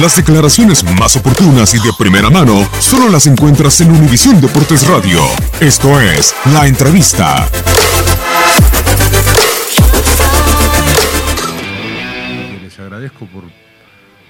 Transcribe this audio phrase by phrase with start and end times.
[0.00, 5.20] Las declaraciones más oportunas y de primera mano solo las encuentras en Univisión Deportes Radio.
[5.58, 7.48] Esto es La Entrevista.
[12.60, 13.44] Les agradezco por,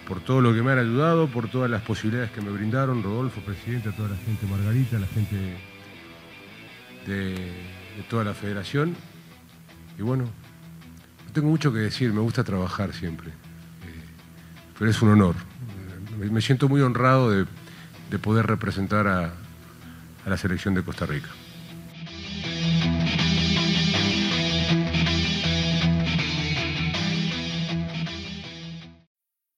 [0.07, 3.41] por todo lo que me han ayudado, por todas las posibilidades que me brindaron, Rodolfo,
[3.41, 5.37] presidente, a toda la gente, Margarita, a la gente
[7.09, 8.95] de, toda la federación.
[9.99, 10.27] Y bueno,
[11.27, 14.05] no tengo mucho que decir, me gusta trabajar siempre, eh,
[14.79, 15.35] pero es un honor.
[16.19, 17.47] Me, siento muy honrado de,
[18.11, 19.33] de poder representar a
[20.27, 21.29] la selección de Costa Rica.